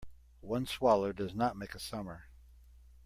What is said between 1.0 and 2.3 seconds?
does not make a summer.